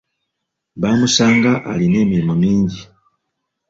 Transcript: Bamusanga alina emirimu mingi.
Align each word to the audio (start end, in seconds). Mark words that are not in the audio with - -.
Bamusanga 0.81 1.51
alina 1.71 1.97
emirimu 2.03 2.33
mingi. 2.41 2.81